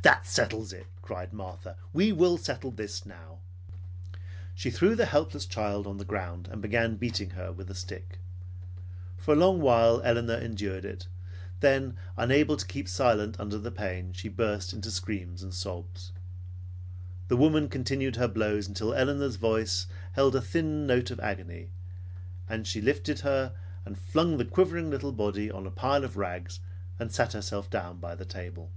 [0.00, 1.76] "That settles it!" cried Martha.
[1.92, 3.40] "We will settle this now!"
[4.54, 8.20] She threw the helpless child on the ground and began beating her with the stick.
[9.18, 11.08] For a long while Elinor endured it,
[11.60, 16.10] then unable to keep silent under the pain, she burst into screams and sobs.
[17.28, 21.68] The woman continued her blows until Elinor's voice held a thin note of agony,
[22.48, 23.52] and she lifted her
[23.84, 26.60] and flung the quivering little body on a pile of rags,
[26.98, 28.70] and sat herself down by the table.